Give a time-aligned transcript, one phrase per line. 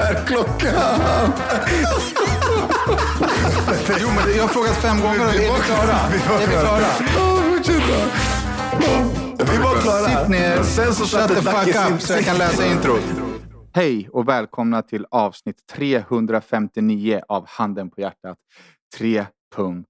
[0.00, 0.74] Är klockan?
[4.00, 5.96] Jo, men jag har frågat fem gånger är vi klara?
[5.96, 6.86] Är vi klara?
[9.52, 10.20] Vi var klara.
[10.20, 13.02] Sitt ner, Sen så shut the fuck up så jag kan läsa introt.
[13.74, 18.38] Hej och välkomna till avsnitt 359 av Handen på hjärtat
[18.98, 19.84] 3.0.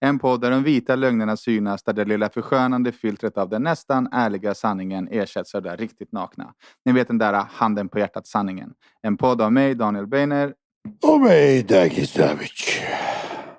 [0.00, 4.08] En podd där de vita lögnerna synas, där det lilla förskönande filtret av den nästan
[4.12, 6.54] ärliga sanningen ersätts av det riktigt nakna.
[6.84, 8.72] Ni vet den där handen på hjärtat-sanningen.
[9.02, 10.54] En podd av mig, Daniel Beiner.
[11.02, 12.82] Och mig, Daggy Savage.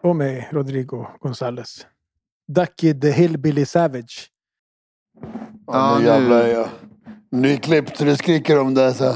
[0.01, 1.85] Och mig, Rodrigo Gonzales.
[2.47, 4.27] Ducky the Hillbilly Savage.
[5.67, 6.69] Ja, nu jävlar är jag
[7.31, 8.93] nyklippt så det skriker om det.
[8.93, 9.15] Så.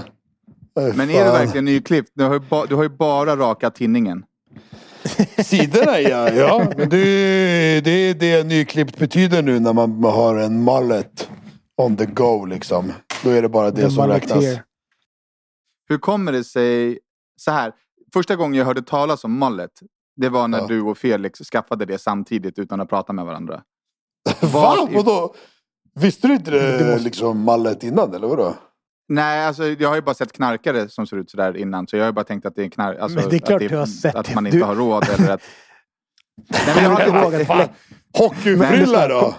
[0.75, 2.11] Men är du verkligen nyklippt?
[2.13, 4.25] Du har ju, ba- du har ju bara rakat tinningen.
[5.43, 6.71] Sidorna ja, ja.
[6.77, 11.29] Men det, är- det är det nyklippt betyder nu när man har en mallet
[11.77, 12.93] on the go liksom.
[13.23, 14.31] Då är det bara det The som räknas.
[14.35, 14.63] Mulleteer.
[15.89, 16.99] Hur kommer det sig...
[17.37, 17.73] Så här,
[18.13, 19.71] första gången jag hörde talas om mullet,
[20.15, 20.67] det var när Ja.
[20.67, 23.61] du och Felix skaffade det samtidigt utan att prata med varandra.
[24.41, 24.49] Va?
[24.51, 25.35] Vad- Vadå?
[25.95, 28.55] Visste du inte det, Det måste- liksom mallet innan eller vadå?
[29.07, 32.03] Nej, alltså jag har ju bara sett knarkare som ser ut sådär innan, så jag
[32.03, 32.97] har ju bara tänkt att det är knark...
[32.99, 34.35] Alltså, Men det är klart att, du har sett att det.
[34.35, 35.41] man inte Du- har råd eller att...
[36.49, 37.71] Nej, men jag Kommer du inte har ihåg att
[38.17, 39.35] Hockeyfrilla då?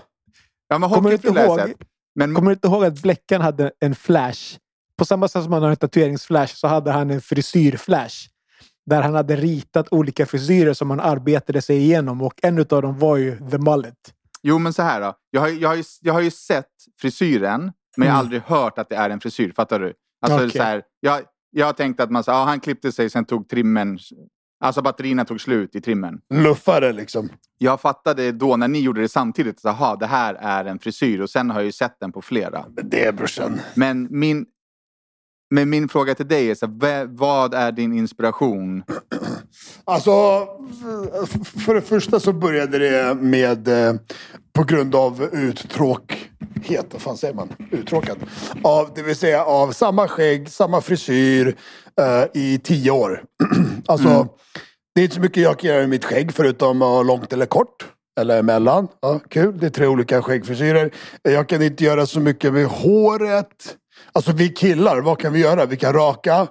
[0.69, 1.79] Ja, men Kommer du inte hockeyfrilla har jag ihåg?
[1.79, 1.89] sett.
[2.15, 4.59] Men Kommer du inte ihåg att Bleckan hade en flash?
[4.99, 8.15] På samma sätt som han har en tatueringsflash så hade han en frisyrflash.
[8.87, 12.99] Där han hade ritat olika frisyrer som han arbetade sig igenom och en av dem
[12.99, 13.95] var ju the mullet.
[14.43, 15.15] Jo, men så här då.
[15.31, 16.67] Jag har, jag har, ju, jag har ju sett
[17.01, 18.27] frisyren, men jag har Mm.
[18.27, 19.53] aldrig hört att det är en frisyr.
[19.57, 19.93] Fattar du?
[20.21, 20.51] Alltså, Okej.
[20.51, 21.21] så här, jag,
[21.51, 23.99] jag har tänkt att man sa, ah, han klippte sig, sen tog trimmen...
[24.61, 26.21] Alltså batterierna tog slut i trimmen.
[26.35, 27.29] Luffare liksom.
[27.59, 31.21] Jag fattade då när ni gjorde det samtidigt, att det här är en frisyr.
[31.21, 32.65] Och sen har jag ju sett den på flera.
[32.83, 33.61] Det brorsan.
[33.75, 34.47] Men min,
[35.51, 38.83] men min fråga till dig är, så här, vad är din inspiration?
[39.85, 40.11] Alltså,
[41.67, 43.95] för det första så började det med eh,
[44.57, 46.87] på grund av uttråkhet.
[46.91, 47.53] Vad fan säger man?
[47.71, 48.19] Uttråkad.
[48.63, 51.57] Av, det vill säga av samma skägg, samma frisyr
[52.01, 53.23] eh, i tio år.
[53.87, 54.29] alltså,
[54.95, 57.47] det är inte så mycket jag kan göra med mitt skägg förutom ha långt eller
[57.47, 57.87] kort.
[58.21, 58.89] Eller emellan.
[59.01, 59.59] Ja, kul.
[59.59, 60.91] Det är tre olika skäggfrisyrer.
[61.23, 63.77] Jag kan inte göra så mycket med håret.
[64.13, 65.67] Alltså vi killar, vad kan vi göra?
[65.67, 66.47] Vi kan raka.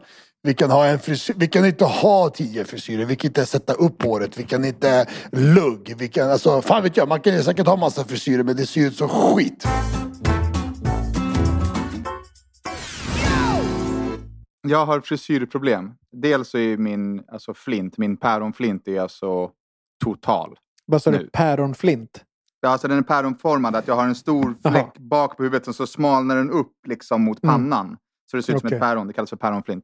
[0.45, 1.33] Vi kan, ha en frisyr.
[1.38, 3.06] vi kan inte ha tio frisyrer.
[3.06, 4.38] Vi kan inte sätta upp håret.
[4.39, 5.95] Vi kan inte lugg.
[5.97, 7.07] Vi kan, alltså, fan vet jag.
[7.07, 9.66] Man kan säkert ha massa frisyrer men det ser ut som skit.
[14.67, 15.91] Jag har frisyrproblem.
[16.11, 19.50] Dels så är min alltså flint, min päronflint är alltså
[20.03, 20.55] total.
[20.85, 21.17] Vad sa Nu.
[21.17, 21.29] du?
[21.34, 22.23] Päronflint?
[22.61, 25.75] Ja, Alltså den är päronformad, att jag har en stor fläck bak på huvudet och
[25.75, 27.53] så smalnar den upp liksom mot Mm.
[27.53, 27.97] pannan.
[28.31, 29.07] Så det ser ut som ett päron.
[29.07, 29.84] Det kallas för päronflint.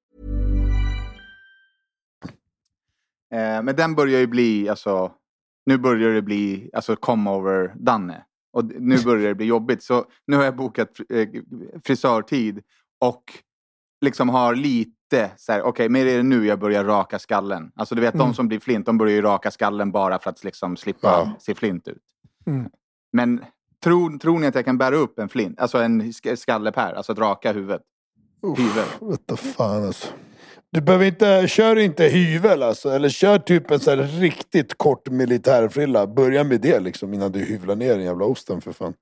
[3.33, 5.11] Eh, men den börjar ju bli, alltså,
[5.65, 8.25] nu börjar det bli, alltså come over Danne.
[8.53, 9.83] Och nu börjar det bli jobbigt.
[9.83, 11.27] Så nu har jag bokat eh,
[11.85, 12.61] frisörtid
[13.01, 13.23] och
[14.01, 17.71] liksom har lite så här, okej, men är det nu jag börjar raka skallen?
[17.75, 18.33] Alltså du vet, de Mm.
[18.33, 21.31] som blir flint, de börjar ju raka skallen bara för att liksom slippa Ja.
[21.39, 22.03] se flint ut.
[22.45, 22.69] Mm.
[23.13, 23.45] Men
[23.83, 27.11] tror, tror ni att jag kan bära upp en flint, alltså en sk- skallepär, alltså
[27.11, 27.81] att raka huvudet?
[28.57, 28.85] hyvel.
[29.11, 30.07] Vete fan alltså.
[30.71, 32.89] Du behöver inte, kör inte hyvel alltså.
[32.89, 36.07] Eller kör typ en här riktigt kort militärfrilla.
[36.07, 38.93] Börja med det liksom innan du hyvlar ner den jävla osten för fan.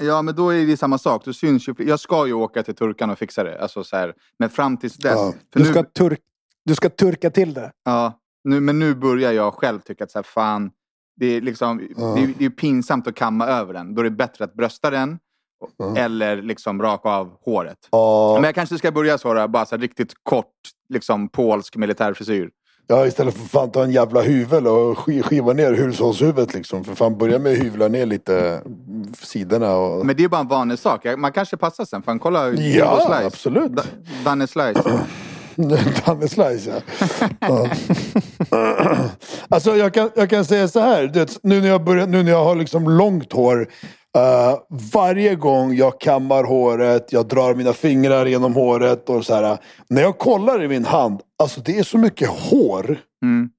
[0.00, 1.24] Ja, men då är det samma sak.
[1.24, 3.62] Du syns ju, jag ska ju åka till turkarna och fixa det.
[3.62, 5.12] Alltså, så här, men fram tills dess.
[5.14, 5.34] Ja.
[5.50, 6.20] Du nu, ska, turk,
[6.64, 7.72] du ska turka till det.
[7.84, 10.70] ja, nu, men nu börjar jag själv tycka att så här, fan,
[11.16, 12.14] det är, liksom, Ja.
[12.14, 13.94] det, är, det är pinsamt att kamma över den.
[13.94, 15.18] Då är det bättre att brösta den.
[15.76, 15.96] Ja.
[15.96, 17.78] Eller liksom raka av håret.
[17.90, 20.46] Ja, Men jag kanske ska börja så bara så riktigt kort,
[20.88, 22.50] liksom polsk militärfrisyr.
[22.86, 26.84] ja, istället för fan ta en jävla hyvel och sk- skiva ner hushållshuvudet liksom.
[26.84, 30.06] För fan börja med att hyvla ner lite mm, sidorna och...
[30.06, 31.04] Men det är bara en vanlig sak.
[31.18, 32.02] Man kanske passar sen.
[32.02, 33.26] Fan, kolla Ja, Slice.
[33.26, 33.72] absolut.
[33.72, 33.82] Da-
[34.24, 34.82] Danne Slice.
[36.06, 36.82] Danne Slice
[37.40, 37.68] ja.
[39.48, 41.02] alltså jag kan, jag kan säga så här.
[41.06, 43.68] Du vet, nu, när jag börjar, nu när jag har liksom långt hår.
[44.16, 44.58] Eh,
[44.92, 49.58] varje gång jag kammar håret, jag drar mina fingrar genom håret och så här.
[49.88, 53.50] När jag kollar i min hand, alltså det är så mycket hår Mm.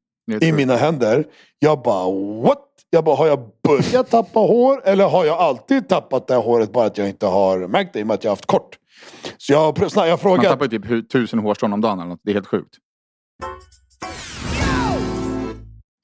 [0.42, 1.26] I mina händer.
[1.60, 2.12] Jag bara
[2.42, 2.60] what?
[2.90, 6.72] Jag bara, har jag börjat tappa hår eller har jag alltid tappat det här håret
[6.72, 8.78] bara att jag inte har märkt det i och med att jag har haft kort?
[9.38, 12.20] Så jag, jag har Man tappar ju typ tusen hårstrån om dagen eller något.
[12.24, 12.78] Det är helt sjukt.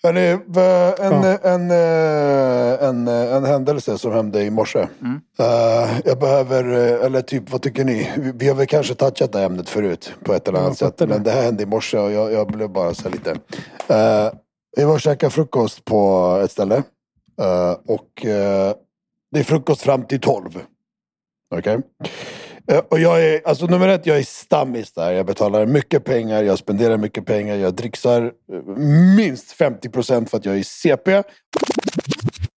[0.03, 1.37] Hörni, v- en, Ja.
[1.43, 4.87] en, eh, en, eh, en händelse som hände i morse.
[5.01, 5.21] Mm.
[5.39, 8.09] Eh, jag behöver, eh, eller typ vad tycker ni?
[8.35, 10.97] Vi, har väl kanske touchat det här ämnet förut på ett eller annat sätt.
[10.97, 11.07] det.
[11.07, 13.35] Men det här hände i morse och jag, jag blev bara så lite...
[14.77, 16.83] Vi var och käkade frukost på ett ställe.
[17.41, 18.73] Eh, och eh,
[19.31, 20.59] det är frukost fram till tolv.
[21.55, 21.73] Okej?
[21.73, 21.81] Eh,
[22.71, 25.11] Eh, och jag är, alltså nummer ett, jag är stammis där.
[25.11, 28.63] Jag betalar mycket pengar, jag spenderar mycket pengar, jag dricksar eh,
[29.15, 31.23] minst 50% för att jag är CP.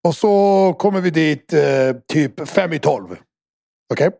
[0.04, 1.60] Och så kommer vi dit eh,
[2.08, 3.16] typ fem i tolv.
[3.92, 4.10] Okej?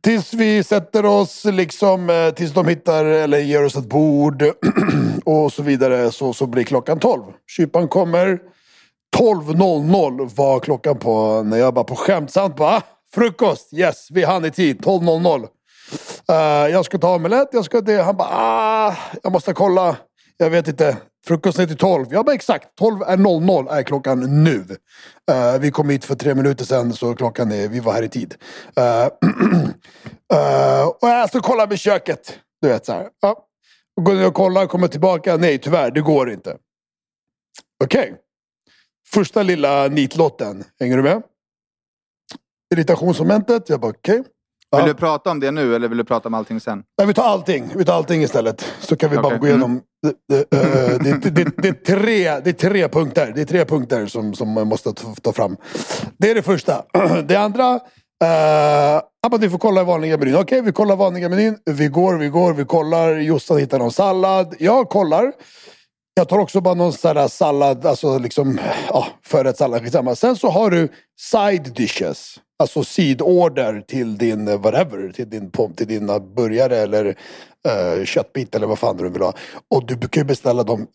[0.00, 4.42] Tills vi sätter oss, liksom, eh, tills de hittar eller ger oss ett bord
[5.24, 7.22] och så vidare så, så blir klockan 12.
[7.56, 8.38] Kyparen kommer.
[9.16, 12.82] 12.00 var klockan på när jag bara på skämtsamt bara ah,
[13.14, 15.48] frukost, yes, vi hann i tid, 12.00.
[16.30, 18.02] Uh, eh, jag ska ta omelett, jag ska det.
[18.02, 19.96] Han bara ah, jag måste kolla.
[20.36, 20.96] Jag vet inte.
[21.26, 22.06] Frukosten är till 12.
[22.10, 24.64] Jag bara exakt, 12 är 00 är klockan nu.
[25.30, 28.08] Uh, vi kom hit för tre minuter sedan så klockan är, vi var här i
[28.08, 28.34] tid.
[28.78, 32.38] Uh, uh, och jag ska alltså kolla med köket.
[32.62, 33.08] Du vet så här.
[33.20, 33.44] Ja.
[33.96, 35.36] Och går ner och kollar, kommer tillbaka.
[35.36, 36.56] Nej tyvärr, det går inte.
[37.84, 38.14] Okej.
[39.08, 40.64] Första lilla nitlotten.
[40.80, 41.22] Hänger du med?
[42.72, 43.68] Irritationsmomentet.
[43.68, 44.16] Jag bara okej.
[44.16, 44.24] Vill
[44.80, 44.86] Ja.
[44.86, 46.82] du prata om det nu eller vill du prata om allting sen?
[46.98, 47.70] Nej, vi tar allting.
[47.74, 48.64] Vi tar allting istället.
[48.80, 49.38] Så kan vi bara Okej.
[49.38, 49.80] gå igenom.
[50.02, 53.32] Det, det, eh, det, det, det, det, är tre, det är tre punkter.
[53.34, 54.92] Det är tre punkter som, som man måste
[55.22, 55.56] ta, fram.
[56.18, 56.84] Det är det första.
[57.24, 57.74] Det andra.
[57.74, 60.36] Uh, bara, du får kolla i vanliga menyn.
[60.36, 61.58] Okej, vi kollar vanliga menyn.
[61.64, 63.14] Vi går, vi går, vi kollar.
[63.14, 64.54] Jossan hittar någon sallad.
[64.58, 65.32] Jag kollar.
[66.14, 70.14] Jag tar också bara någon sån här sallad, alltså liksom, ja, förrätt sallad, skitsamma.
[70.14, 70.88] Sen så har du
[71.20, 72.36] side dishes.
[72.62, 78.66] Alltså sidorder till din eh, whatever, till din, till dina burgare eller uh, köttbit eller
[78.66, 79.34] vad fan du vill ha.
[79.70, 80.86] Och du kan ju beställa dem.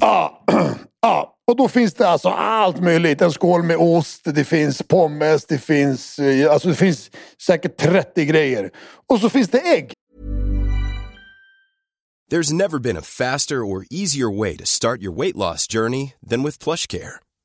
[0.00, 0.68] Ja, ah,
[1.06, 1.30] ah.
[1.46, 3.20] Och då finns det alltså allt möjligt.
[3.22, 7.10] En skål med ost, det finns pommes, det finns, eh, alltså det finns
[7.46, 8.70] säkert 30 grejer.
[9.08, 9.92] Och så finns det ägg.
[12.32, 16.42] There's never been a faster or easier way to start your weight loss journey than
[16.42, 17.20] with plush care.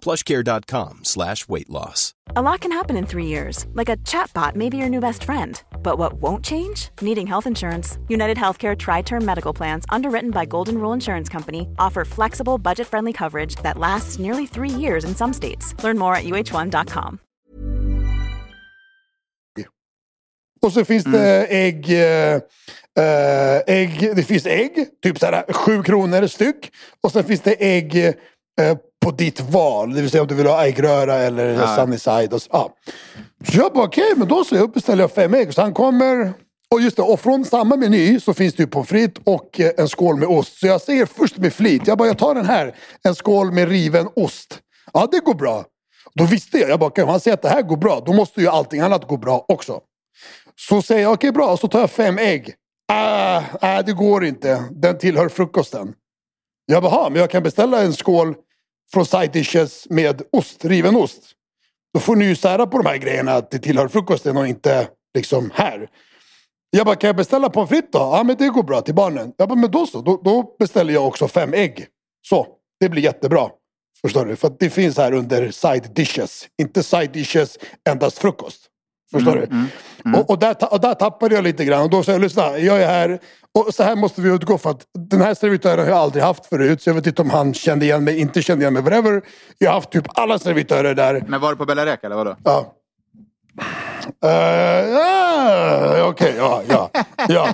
[0.00, 2.12] plushcare.com slash weight loss.
[2.34, 5.24] A lot can happen in three years, like a chatbot may be your new best
[5.24, 5.62] friend.
[5.82, 6.90] But what won't change?
[7.00, 7.98] Needing health insurance.
[8.08, 12.86] United Healthcare Tri Term Medical Plans, underwritten by Golden Rule Insurance Company, offer flexible, budget
[12.86, 15.74] friendly coverage that lasts nearly three years in some states.
[15.84, 17.20] Learn more at uh1.com.
[20.62, 22.34] Och så finns det ägg, eh,
[22.98, 24.16] eh, ägg.
[24.16, 26.72] Det finns ägg, typ såhär sju kronor styck.
[27.00, 29.94] Och sen finns det ägg eh, på ditt val.
[29.94, 31.76] Det vill säga om du vill ha äggröra eller Ja.
[31.76, 32.32] sunny side.
[32.32, 32.74] Och så, ja.
[33.48, 35.54] så jag bara okej, men då så jag beställer jag fem ägg.
[35.54, 36.32] Så han kommer.
[36.70, 39.70] Och just det, och från samma meny så finns det ju pommes frites och eh,
[39.78, 40.58] en skål med ost.
[40.60, 42.74] Så jag säger först med flit, jag bara jag tar den här.
[43.04, 44.58] En skål med riven ost.
[44.92, 45.64] Ja det går bra.
[46.14, 48.40] Då visste jag, jag bara om han säger att det här går bra, då måste
[48.40, 49.80] ju allting annat gå bra också.
[50.68, 52.54] Så säger jag okej bra, så tar jag fem ägg.
[52.92, 54.64] Ah, ah, det går inte.
[54.70, 55.92] Den tillhör frukosten.
[56.66, 58.34] Jag bara, "Ha, men jag kan beställa en skål
[58.92, 61.22] från side dishes med ost, riven ost.
[61.94, 64.88] Då får ni ju sära på de här grejerna att det tillhör frukosten och inte
[65.14, 65.88] liksom här.
[66.70, 67.98] Jag bara, kan jag beställa pommes frites då?
[67.98, 69.32] Ja men det går bra till barnen.
[69.36, 70.00] Jag bara, men då så.
[70.00, 71.86] Då, då beställer jag också fem ägg.
[72.28, 72.46] Så,
[72.80, 73.48] det blir jättebra.
[74.00, 74.36] Förstår du?
[74.36, 76.46] För att det finns här under side dishes.
[76.62, 78.70] Inte side dishes, endast frukost.
[79.12, 79.48] Förstår du?
[80.18, 81.82] Och, och, där, och där tappade jag lite grann.
[81.82, 83.18] Och då sa jag, lyssna, jag är här.
[83.52, 86.46] Och så här måste vi utgå för att den här servitören har jag aldrig haft
[86.46, 86.82] förut.
[86.82, 89.22] Så jag vet inte om han kände igen mig, inte kände igen mig, whatever.
[89.58, 91.24] Jag har haft typ alla servitörer där.
[91.28, 92.36] Men var det på Bella Rec eller vadå?
[92.44, 92.72] Ja.
[94.24, 96.90] Uh, ja, Okej, ja, ja.
[97.28, 97.48] Ja.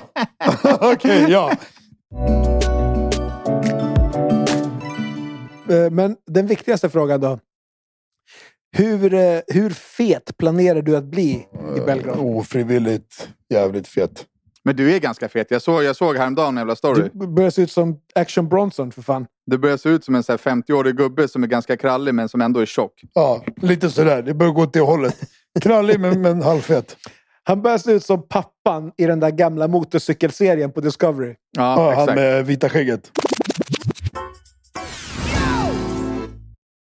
[0.92, 1.50] Okej, ja.
[5.70, 7.38] Eh, Men den viktigaste frågan då.
[8.76, 12.18] Hur, eh, hur fet planerar du att bli i Belgrad?
[12.20, 14.24] Ofrivilligt jävligt fet.
[14.64, 15.46] Men du är ganska fet.
[15.50, 17.08] Jag såg, jag såg häromdagen en jävla story.
[17.12, 19.26] Du börjar se ut som Action Bronson för fan.
[19.46, 22.28] Du börjar se ut som en så här 50-årig gubbe som är ganska krallig men
[22.28, 22.92] som ändå är tjock.
[23.12, 24.22] Ja, lite sådär.
[24.22, 25.16] Det börjar gå åt det hållet.
[25.60, 26.96] Krallig men, men halvfet.
[27.44, 31.34] Han börjar se ut som pappan i den där gamla motorcykelserien på Discovery.
[31.56, 33.10] Ja, Ja, han med vita skägget.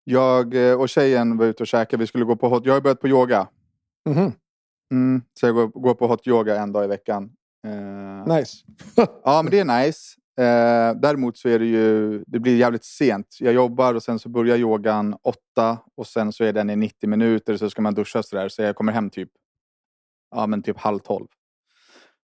[0.09, 2.01] Jag eh, och tjejen var ute och käkade.
[2.01, 2.67] Vi skulle gå på hot...
[2.67, 3.49] Jag har börjat på yoga.
[4.09, 4.33] Mhm.
[4.93, 7.31] Mm, så jag går, går på hot yoga en dag i veckan.
[7.67, 8.57] Eh, Nice.
[9.25, 10.01] Ja, men det är nice.
[10.39, 13.37] Eh, däremot så är det ju, det blir jävligt sent.
[13.41, 17.09] Jag jobbar och sen så börjar yogan åtta och sen så är den i 90
[17.09, 18.49] minuter så ska man duscha sådär.
[18.49, 19.31] Så jag kommer hem typ,
[20.31, 21.27] ja men typ halv tolv.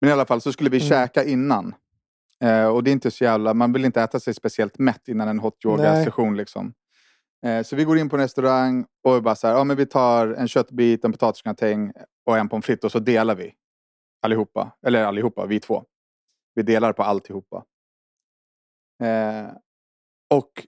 [0.01, 0.90] Men i alla fall så skulle vi Mm.
[0.90, 1.75] käka innan.
[2.44, 5.28] Eh, och det är inte så jävla, man vill inte äta sig speciellt mätt innan
[5.28, 6.06] en hot yoga Nej.
[6.06, 6.74] session liksom.
[7.45, 9.86] Eh, så vi går in på en restaurang och bara så här, ja men vi
[9.86, 11.91] tar en köttbit, en potatisgratäng
[12.25, 13.53] och en pommes frites och så delar vi.
[14.21, 14.77] Allihopa.
[14.86, 15.86] Eller allihopa, vi två.
[16.55, 17.65] Vi delar på alltihopa.
[19.03, 19.48] Eh,
[20.33, 20.67] och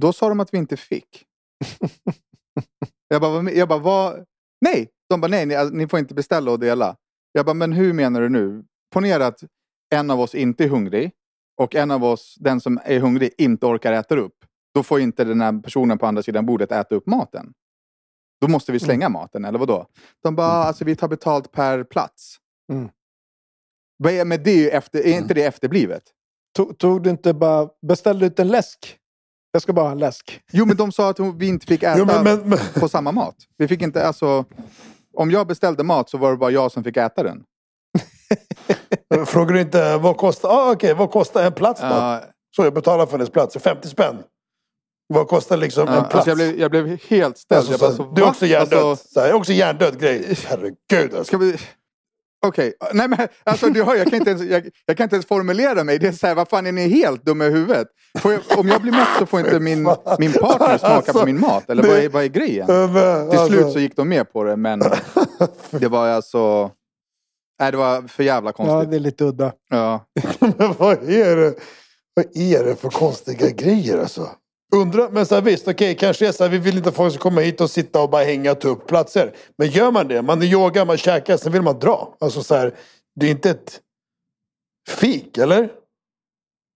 [0.00, 1.26] då sa de att vi inte fick.
[3.08, 4.26] jag bara, jag bara vad?
[4.60, 4.90] Nej!
[5.08, 6.96] De bara, nej, ni, alltså, ni får inte beställa och dela.
[7.32, 8.64] Jag bara, men hur menar du nu?
[8.92, 9.40] Ponera att
[9.94, 11.12] en av oss inte är hungrig
[11.56, 14.44] och en av oss, den som är hungrig, inte orkar äta upp.
[14.74, 17.52] Då får inte den här personen på andra sidan bordet äta upp maten.
[18.40, 19.86] Då måste vi slänga maten, eller vadå?
[20.22, 22.36] De bara, alltså vi tar betalt per plats.
[22.72, 22.88] Mm.
[24.28, 26.02] Men det är, ju efter, är inte det efterblivet?
[26.56, 27.68] Tog, tog du inte bara...
[27.86, 28.96] Beställde ut en läsk?
[29.52, 30.40] Jag ska bara ha en läsk.
[30.52, 33.12] Jo, men de sa att vi inte fick äta Jo, men, men, men, på samma
[33.12, 33.36] mat.
[33.56, 34.44] Vi fick inte, alltså...
[35.14, 37.44] Om jag beställde mat så var det bara jag som fick äta den.
[39.26, 41.86] frågar du inte vad kostar, ah, okej, vad kostar en plats då?
[41.86, 42.22] Ja,
[42.56, 44.16] Så jag betalar för hennes plats, 50 spänn.
[45.12, 46.14] Vad kostar liksom ja, en plats?
[46.14, 47.58] alltså jag, blev, jag blev helt ställd.
[47.58, 48.78] Alltså, jag bara, så, så, du är också hjärndöd.
[48.78, 50.36] Alltså, här, är också hjärndöd grej.
[50.46, 50.74] Herregud
[51.14, 51.24] alltså.
[51.24, 51.56] ska vi...
[52.46, 55.26] Okej, nej men alltså du hör, jag kan, inte ens, jag, jag kan inte ens
[55.26, 55.98] formulera mig.
[55.98, 57.88] Det är så här, vad fan är ni helt dumma i huvudet?
[58.18, 59.82] Får jag, om jag blir mätt så får inte min,
[60.18, 61.70] min partner smaka Alltså, på min mat.
[61.70, 62.66] Eller det- vad är, vad är grejen?
[62.66, 64.82] Men, Till alltså, slut så gick de med på det, men
[65.70, 66.70] det var alltså...
[67.60, 68.90] Nej, det var för jävla Ja, konstigt.
[68.90, 69.52] det är lite udda.
[69.70, 70.04] Ja.
[70.38, 71.54] Men vad är det?
[72.14, 74.28] Vad är det för konstiga grejer alltså?
[74.72, 77.14] Undrar, men så här, visst, okej, kanske är så här, vi vill inte att folk
[77.14, 79.32] ska komma hit och sitta och bara hänga och ta upp platser.
[79.58, 82.16] Men gör man det, man är yoga, man käkar, sen vill man dra.
[82.20, 82.74] Alltså så här,
[83.14, 83.80] det är inte ett
[84.88, 85.70] fik, eller?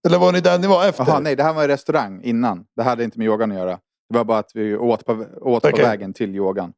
[0.06, 1.04] Eller var ni där ni var efter?
[1.06, 2.64] Jaha, nej, det här var en restaurang innan.
[2.76, 3.78] Det hade inte med yogan att göra.
[4.08, 5.84] Det var bara att vi åt på, åt på Okej.
[5.84, 6.72] vägen till yogan.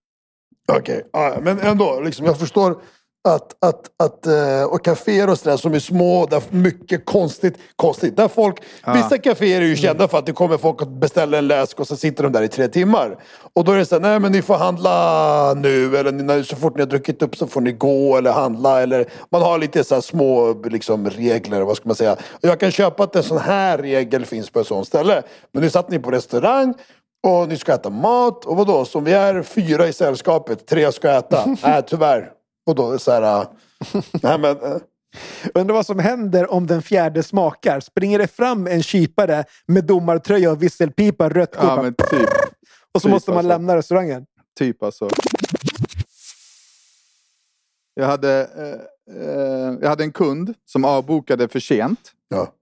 [0.72, 2.00] Okej, ja, men ändå.
[2.00, 2.82] Liksom, jag förstår
[3.26, 8.16] att, att, att eh, och kaféer och sådär som är små, där mycket konstigt, konstigt.
[8.16, 8.62] Där folk,
[8.94, 11.86] Vissa kaféer är ju kända för att det kommer folk att beställa en läsk och
[11.86, 13.18] så sitter de där i tre timmar.
[13.52, 16.76] Och då är det så här, nej men ni får handla nu eller så fort
[16.76, 18.82] ni har druckit upp så får ni gå eller handla.
[18.82, 22.12] Eller, man har lite så små liksom, regler, vad ska man säga.
[22.12, 25.22] Och jag kan köpa att en sån här regel finns på ett sånt ställe.
[25.52, 26.74] Men nu satt ni på restaurang
[27.26, 28.44] och ni ska äta mat.
[28.44, 31.56] Och vadå, som vi är fyra i sällskapet, tre ska äta.
[31.62, 32.35] Nej, tyvärr.
[32.66, 33.40] Och då är det så här...
[33.40, 33.48] äh,
[34.22, 34.78] nej, men, äh,
[35.54, 37.80] Undrar vad som händer om den fjärde smakar.
[37.80, 41.64] Springer det fram en kypare med domartröja och visselpipa, rött kort.
[41.64, 42.28] Ja, men typ.
[42.94, 43.48] och så typ måste man alltså.
[43.48, 44.26] lämna restaurangen.
[44.58, 45.08] Typ alltså.
[47.94, 52.52] Jag hade, eh, eh, jag hade en kund som avbokade för sent ja.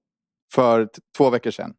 [0.53, 1.75] för två veckor sedan.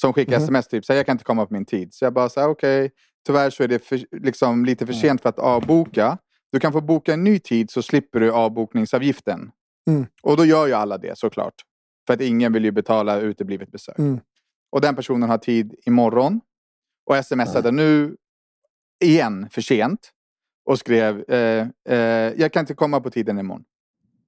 [0.00, 0.44] Som skickade Mhm.
[0.44, 1.94] sms typ, så här, jag kan inte komma på min tid.
[1.94, 2.90] Så jag bara, okej,
[3.26, 6.18] tyvärr så är det för, liksom, lite för sent för att avboka.
[6.52, 9.50] Du kan få boka en ny tid så slipper du avbokningsavgiften.
[9.86, 10.06] Mm.
[10.22, 11.54] Och då gör ju alla det såklart.
[12.06, 13.98] För att ingen vill ju betala uteblivet besök.
[13.98, 14.20] Mm.
[14.70, 16.40] Och den personen har tid imorgon.
[17.06, 18.16] Och smsade nu
[19.04, 20.10] igen för sent.
[20.64, 23.64] Och skrev, eh, eh, jag kan inte komma på tiden imorgon.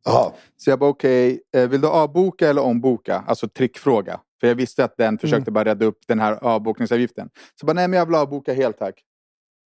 [0.04, 0.32] Jaha.
[0.56, 3.24] Så jag bara okej, eh, vill du avboka eller omboka?
[3.26, 4.20] Alltså trickfråga.
[4.40, 7.30] För jag visste att den försökte bara rädda upp den här avbokningsavgiften.
[7.60, 9.02] Så bara, nej men jag vill avboka helt tack.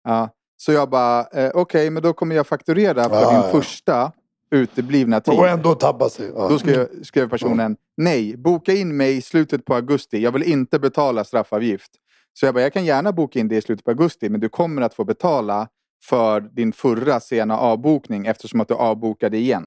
[0.04, 0.30] Ja.
[0.56, 3.50] Så jag bara, eh, okej men då kommer jag fakturera för Ja, din ja.
[3.50, 4.12] första
[4.50, 5.38] uteblivna tid.
[5.38, 6.30] Och ändå tabba sig.
[6.36, 6.48] Ja.
[6.48, 10.18] Då skrev, skrev personen, nej, boka in mig i slutet på augusti.
[10.22, 11.90] Jag vill inte betala straffavgift.
[12.32, 14.48] Så jag bara, jag kan gärna boka in det i slutet på augusti, men du
[14.48, 15.68] kommer att få betala
[16.04, 19.64] för din förra sena avbokning eftersom att du avbokade igen.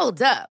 [0.00, 0.57] Hold up.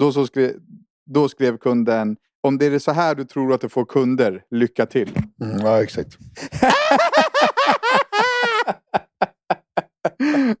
[0.00, 0.52] Då, så skrev,
[1.06, 4.86] då skrev kunden, om det är så här du tror att du får kunder, lycka
[4.86, 5.18] till.
[5.42, 6.18] Mm, ja, exakt.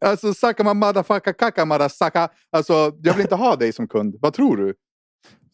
[0.00, 2.28] alltså, sakama motherfucker kaka madasaka.
[2.52, 4.16] Alltså, jag vill inte ha dig som kund.
[4.20, 4.74] Vad tror du?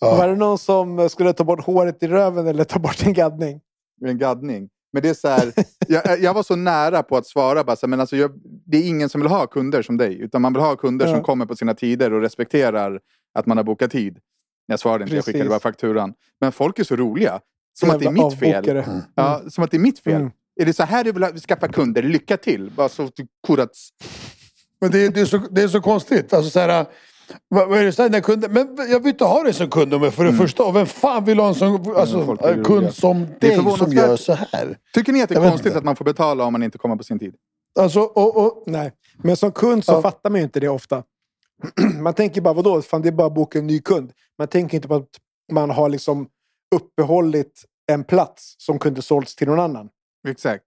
[0.00, 0.16] Ja.
[0.16, 3.61] Var det någon som skulle ta bort håret i röven eller ta bort en gaddning?
[4.05, 4.69] En gaddning.
[4.93, 5.52] Men det är så här,
[5.88, 8.31] jag, jag var så nära på att svara bara, så här, men alltså, jag,
[8.66, 10.21] det är ingen som vill ha kunder som dig.
[10.21, 11.14] Utan man vill ha kunder Ja.
[11.14, 13.00] som kommer på sina tider och respekterar
[13.37, 14.19] att man har bokat tid.
[14.66, 15.33] Jag svarade inte, jag Precis.
[15.35, 16.14] skickade bara fakturan.
[16.40, 17.41] Men folk är så roliga.
[17.78, 18.54] Som att det är mitt fel.
[18.56, 19.02] avbokare.
[19.15, 20.15] Ja, som att det är mitt fel.
[20.21, 20.30] Mm.
[20.61, 22.02] Är det så här du vill skaffa kunder?
[22.02, 22.71] Lycka till!
[22.76, 23.08] Bara så
[23.47, 23.89] kurats.
[24.80, 26.32] Men det, är- det, är så, det är så konstigt.
[26.32, 26.87] Alltså, så här,
[27.49, 29.71] vad, vad är det så här, när kunden, men jag vill inte ha dig som
[29.71, 30.65] kund för det första.
[30.65, 33.63] Och vem fan vill ha en sån, alltså, folk är en kund som Det är
[33.63, 34.78] dig som gör så här?
[34.95, 35.78] Tycker ni att det Jag är konstigt inte.
[35.78, 37.34] att man får betala om man inte kommer på sin tid?
[37.80, 40.02] Alltså, och, och, Nej, men som kund så Ja.
[40.02, 41.02] fattar man ju inte det ofta.
[42.00, 42.82] man tänker bara, vadå?
[42.82, 44.12] Fan, det är bara att boka en ny kund.
[44.38, 45.08] Man tänker inte på att
[45.52, 46.28] man har liksom
[46.75, 49.88] uppehållit en plats som kunde sålts till någon annan.
[50.28, 50.64] Exakt.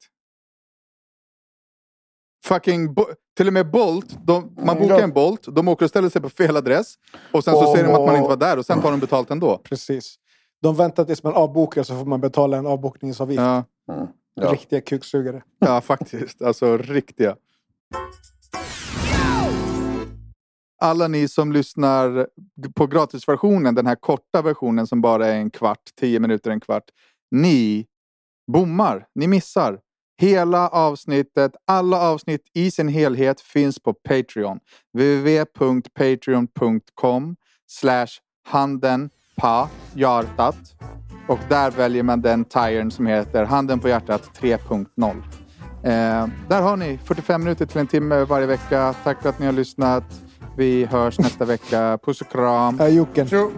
[2.46, 3.06] Fucking Bo-
[3.38, 5.02] till och med Bolt, de, man bokar Ja.
[5.04, 6.96] en Bolt, de åker och ställer sig på fel adress.
[7.34, 7.74] Och sen så Åh.
[7.74, 9.58] säger de att man inte var där och sen tar de betalt ändå.
[9.58, 10.16] Precis.
[10.62, 13.42] De väntar tills man avbokar så får man betala en avbokningsavgift.
[13.42, 13.64] Ja,
[14.36, 14.52] Ja.
[14.52, 15.44] Riktiga kuksugare.
[15.60, 16.42] ja faktiskt.
[16.42, 17.36] Alltså riktiga.
[20.82, 22.28] Alla ni som lyssnar
[22.76, 26.84] på gratisversionen, den här korta versionen som bara är en kvart, tio minuter, en kvart.
[27.32, 27.86] Ni
[28.52, 29.80] bommar, ni missar.
[30.22, 34.60] Hela avsnittet, alla avsnitt i sin helhet finns på Patreon.
[34.98, 37.36] www.patreon.com
[37.68, 38.08] slash
[38.48, 40.76] handen på hjärtat.
[41.28, 45.24] Och där väljer man den tiren som heter Handen på hjärtat 3.0.
[45.84, 48.96] Eh, där har ni 45 minuter till en timme varje vecka.
[49.04, 50.04] Tack för att ni har lyssnat.
[50.60, 52.00] Vi hörs nästa vecka.
[52.04, 52.80] Puss och kram.
[52.80, 53.28] Äh, Jocken.
[53.28, 53.52] så,